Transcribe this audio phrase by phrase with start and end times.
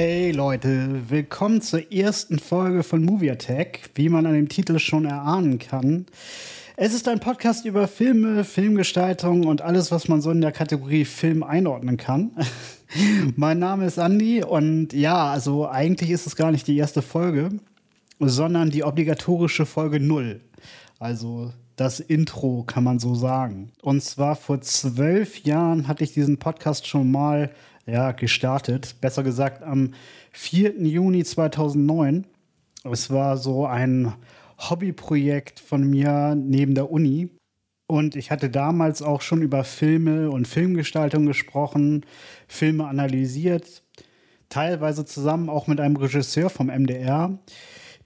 [0.00, 5.04] Hey Leute, willkommen zur ersten Folge von Movie Attack, wie man an dem Titel schon
[5.04, 6.06] erahnen kann.
[6.76, 11.04] Es ist ein Podcast über Filme, Filmgestaltung und alles, was man so in der Kategorie
[11.04, 12.30] Film einordnen kann.
[13.36, 17.50] mein Name ist Andy und ja, also eigentlich ist es gar nicht die erste Folge,
[18.20, 20.40] sondern die obligatorische Folge 0.
[21.00, 23.72] Also das Intro, kann man so sagen.
[23.82, 27.50] Und zwar vor zwölf Jahren hatte ich diesen Podcast schon mal
[27.88, 28.96] ja, gestartet.
[29.00, 29.94] Besser gesagt am
[30.32, 30.80] 4.
[30.82, 32.26] Juni 2009.
[32.84, 34.12] Es war so ein
[34.58, 37.30] Hobbyprojekt von mir neben der Uni.
[37.86, 42.04] Und ich hatte damals auch schon über Filme und Filmgestaltung gesprochen,
[42.46, 43.82] Filme analysiert,
[44.50, 47.38] teilweise zusammen auch mit einem Regisseur vom MDR.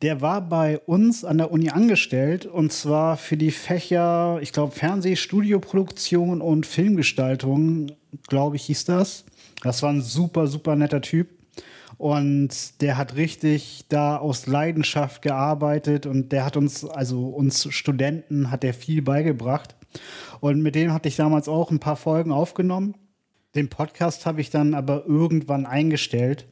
[0.00, 4.72] Der war bei uns an der Uni angestellt und zwar für die Fächer, ich glaube,
[4.72, 7.90] Fernseh, Studioproduktion und Filmgestaltung,
[8.28, 9.24] glaube ich, hieß das.
[9.64, 11.30] Das war ein super, super netter Typ.
[11.96, 18.50] Und der hat richtig da aus Leidenschaft gearbeitet und der hat uns, also uns Studenten,
[18.50, 19.74] hat der viel beigebracht.
[20.40, 22.94] Und mit dem hatte ich damals auch ein paar Folgen aufgenommen.
[23.54, 26.46] Den Podcast habe ich dann aber irgendwann eingestellt.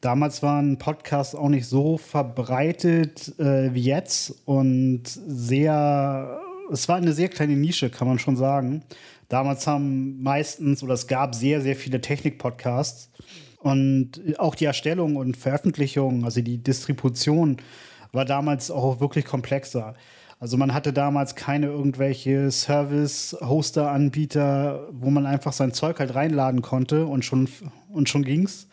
[0.00, 7.12] Damals waren Podcasts auch nicht so verbreitet äh, wie jetzt und sehr, es war eine
[7.12, 8.82] sehr kleine Nische, kann man schon sagen.
[9.28, 13.10] Damals haben meistens oder es gab sehr, sehr viele Technik-Podcasts
[13.58, 17.58] und auch die Erstellung und Veröffentlichung, also die Distribution,
[18.12, 19.94] war damals auch wirklich komplexer.
[20.40, 27.06] Also man hatte damals keine irgendwelche Service-Hoster-Anbieter, wo man einfach sein Zeug halt reinladen konnte
[27.06, 27.48] und schon,
[27.92, 28.66] und schon ging's.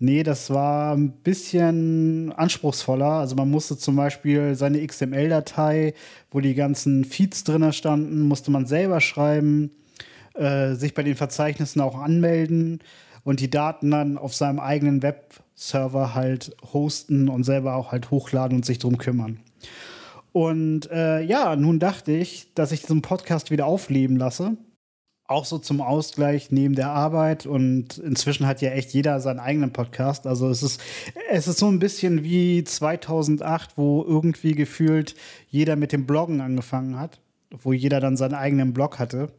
[0.00, 3.14] Nee, das war ein bisschen anspruchsvoller.
[3.14, 5.92] Also man musste zum Beispiel seine XML-Datei,
[6.30, 9.72] wo die ganzen Feeds drin standen, musste man selber schreiben,
[10.34, 12.78] äh, sich bei den Verzeichnissen auch anmelden
[13.24, 18.58] und die Daten dann auf seinem eigenen Webserver halt hosten und selber auch halt hochladen
[18.58, 19.40] und sich drum kümmern.
[20.32, 24.56] Und äh, ja, nun dachte ich, dass ich diesen Podcast wieder aufleben lasse.
[25.28, 27.46] Auch so zum Ausgleich neben der Arbeit.
[27.46, 30.26] Und inzwischen hat ja echt jeder seinen eigenen Podcast.
[30.26, 30.80] Also es ist,
[31.30, 35.14] es ist so ein bisschen wie 2008, wo irgendwie gefühlt
[35.48, 37.20] jeder mit dem Bloggen angefangen hat.
[37.50, 39.30] Wo jeder dann seinen eigenen Blog hatte.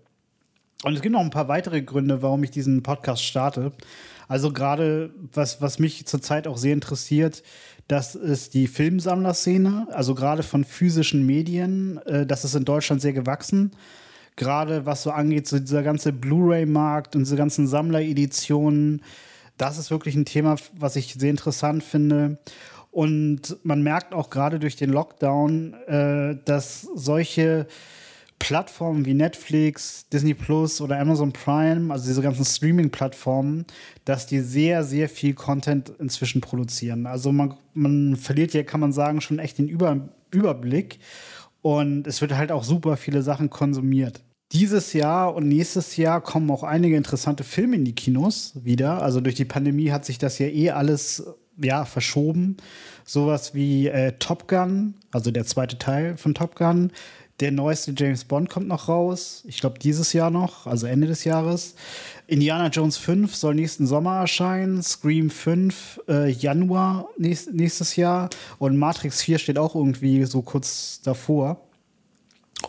[0.84, 3.74] Und es gibt noch ein paar weitere Gründe, warum ich diesen Podcast starte.
[4.30, 7.44] Also gerade, was, was mich zurzeit auch sehr interessiert,
[7.88, 11.98] das ist die Filmsammlerszene, also gerade von physischen Medien.
[12.06, 13.72] Äh, das ist in Deutschland sehr gewachsen.
[14.40, 19.02] Gerade was so angeht, so dieser ganze Blu-ray-Markt und diese ganzen Sammlereditionen,
[19.58, 22.38] das ist wirklich ein Thema, was ich sehr interessant finde.
[22.90, 27.68] Und man merkt auch gerade durch den Lockdown, äh, dass solche
[28.40, 33.66] Plattformen wie Netflix, Disney Plus oder Amazon Prime, also diese ganzen Streaming-Plattformen,
[34.06, 37.06] dass die sehr, sehr viel Content inzwischen produzieren.
[37.06, 41.00] Also man, man verliert ja, kann man sagen, schon echt den Über Überblick.
[41.62, 44.22] Und es wird halt auch super viele Sachen konsumiert.
[44.52, 49.02] Dieses Jahr und nächstes Jahr kommen auch einige interessante Filme in die Kinos wieder.
[49.04, 51.24] Also durch die Pandemie hat sich das ja eh alles
[51.62, 52.58] ja, verschoben.
[53.06, 56.92] Sowas wie äh, Top Gun, also der zweite Teil von Top Gun,
[57.40, 59.44] der neueste James Bond kommt noch raus.
[59.48, 61.76] Ich glaube, dieses Jahr noch, also Ende des Jahres.
[62.28, 64.84] Indiana Jones 5 soll nächsten Sommer erscheinen.
[64.84, 68.30] Scream 5 äh, Januar nächst, nächstes Jahr.
[68.58, 71.69] Und Matrix 4 steht auch irgendwie so kurz davor.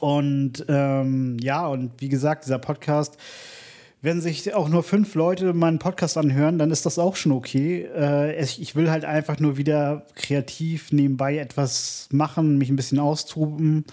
[0.01, 3.19] Und ähm, ja, und wie gesagt, dieser Podcast
[4.03, 7.83] wenn sich auch nur fünf Leute meinen Podcast anhören, dann ist das auch schon okay.
[7.95, 13.85] Äh, ich will halt einfach nur wieder kreativ nebenbei etwas machen, mich ein bisschen austoben.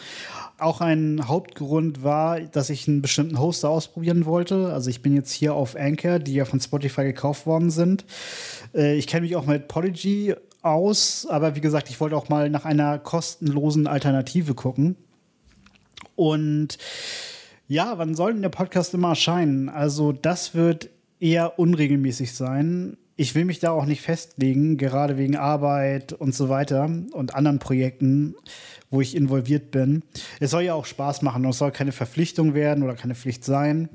[0.60, 4.72] Auch ein Hauptgrund war, dass ich einen bestimmten Hoster ausprobieren wollte.
[4.72, 8.06] Also ich bin jetzt hier auf Anchor, die ja von Spotify gekauft worden sind.
[8.74, 12.50] Äh, ich kenne mich auch mit Podigy aus, aber wie gesagt, ich wollte auch mal
[12.50, 14.96] nach einer kostenlosen Alternative gucken.
[16.18, 16.78] Und
[17.68, 19.70] ja, wann soll denn der Podcast immer erscheinen?
[19.70, 22.98] Also, das wird eher unregelmäßig sein.
[23.16, 27.60] Ich will mich da auch nicht festlegen, gerade wegen Arbeit und so weiter und anderen
[27.60, 28.36] Projekten,
[28.90, 30.04] wo ich involviert bin.
[30.40, 33.44] Es soll ja auch Spaß machen und es soll keine Verpflichtung werden oder keine Pflicht
[33.44, 33.90] sein.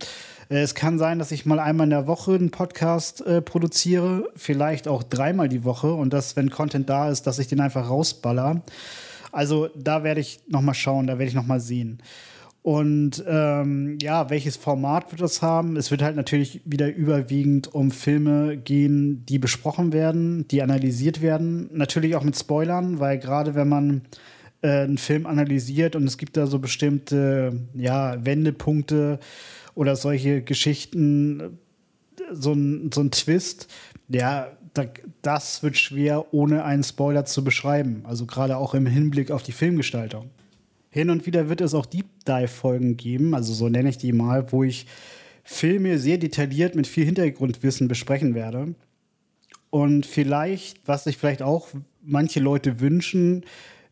[0.48, 4.28] Äh, es kann sein, dass ich mal einmal in der Woche einen Podcast äh, produziere,
[4.36, 7.88] vielleicht auch dreimal die Woche und dass, wenn Content da ist, dass ich den einfach
[7.88, 8.62] rausballer.
[9.32, 11.98] Also da werde ich noch mal schauen, da werde ich noch mal sehen.
[12.62, 15.76] Und ähm, ja, welches Format wird das haben?
[15.76, 21.68] Es wird halt natürlich wieder überwiegend um Filme gehen, die besprochen werden, die analysiert werden.
[21.72, 24.02] Natürlich auch mit Spoilern, weil gerade wenn man
[24.62, 29.18] äh, einen Film analysiert und es gibt da so bestimmte ja, Wendepunkte
[29.74, 31.58] oder solche Geschichten,
[32.30, 33.66] so ein, so ein Twist,
[34.08, 34.52] ja,
[35.22, 38.02] das wird schwer, ohne einen Spoiler zu beschreiben.
[38.04, 40.30] Also gerade auch im Hinblick auf die Filmgestaltung.
[40.90, 44.52] Hin und wieder wird es auch Deep Dive-Folgen geben, also so nenne ich die mal,
[44.52, 44.86] wo ich
[45.42, 48.74] Filme sehr detailliert mit viel Hintergrundwissen besprechen werde.
[49.70, 51.68] Und vielleicht, was sich vielleicht auch
[52.02, 53.44] manche Leute wünschen,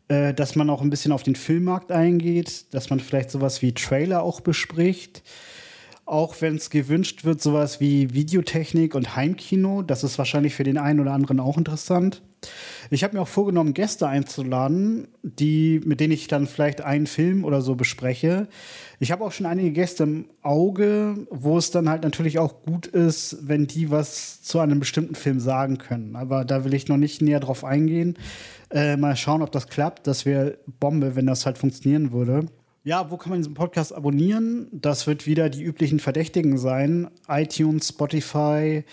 [0.07, 3.73] äh, dass man auch ein bisschen auf den Filmmarkt eingeht, dass man vielleicht sowas wie
[3.73, 5.23] Trailer auch bespricht
[6.11, 9.81] auch wenn es gewünscht wird, sowas wie Videotechnik und Heimkino.
[9.81, 12.21] Das ist wahrscheinlich für den einen oder anderen auch interessant.
[12.89, 17.45] Ich habe mir auch vorgenommen, Gäste einzuladen, die, mit denen ich dann vielleicht einen Film
[17.45, 18.47] oder so bespreche.
[18.99, 22.87] Ich habe auch schon einige Gäste im Auge, wo es dann halt natürlich auch gut
[22.87, 26.17] ist, wenn die was zu einem bestimmten Film sagen können.
[26.17, 28.17] Aber da will ich noch nicht näher drauf eingehen.
[28.69, 30.07] Äh, mal schauen, ob das klappt.
[30.07, 32.47] Das wäre Bombe, wenn das halt funktionieren würde.
[32.83, 34.67] Ja, wo kann man diesen Podcast abonnieren?
[34.71, 37.11] Das wird wieder die üblichen Verdächtigen sein.
[37.27, 38.83] iTunes, Spotify.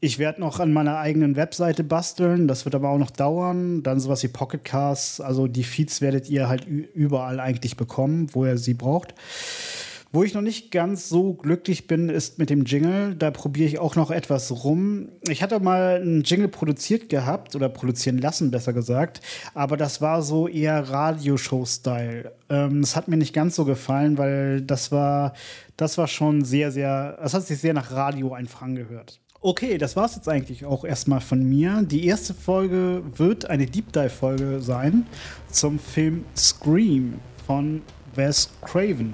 [0.00, 2.48] Ich werde noch an meiner eigenen Webseite basteln.
[2.48, 3.84] Das wird aber auch noch dauern.
[3.84, 5.20] Dann sowas wie Pocketcasts.
[5.20, 9.14] Also die Feeds werdet ihr halt überall eigentlich bekommen, wo ihr sie braucht.
[10.12, 13.14] Wo ich noch nicht ganz so glücklich bin, ist mit dem Jingle.
[13.16, 15.08] Da probiere ich auch noch etwas rum.
[15.28, 19.20] Ich hatte mal einen Jingle produziert gehabt oder produzieren lassen, besser gesagt.
[19.52, 22.32] Aber das war so eher Radioshow-Style.
[22.48, 25.34] Ähm, das hat mir nicht ganz so gefallen, weil das war,
[25.76, 29.20] das war schon sehr, sehr, das hat sich sehr nach Radio einfach angehört.
[29.40, 31.82] Okay, das war es jetzt eigentlich auch erstmal von mir.
[31.82, 35.06] Die erste Folge wird eine Deep Dive-Folge sein
[35.50, 37.82] zum Film Scream von
[38.14, 39.12] Wes Craven.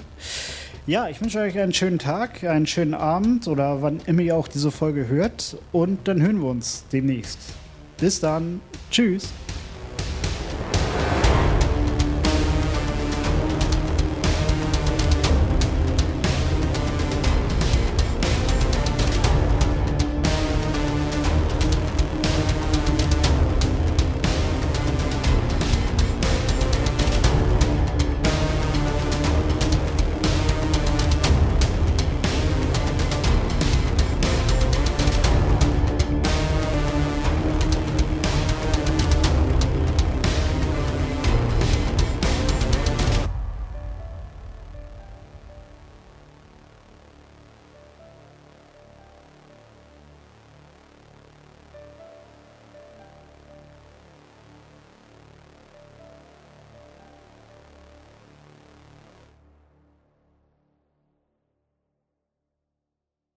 [0.85, 4.49] Ja, ich wünsche euch einen schönen Tag, einen schönen Abend oder wann immer ihr auch
[4.49, 5.57] diese Folge hört.
[5.71, 7.39] Und dann hören wir uns demnächst.
[7.99, 8.61] Bis dann.
[8.91, 9.33] Tschüss.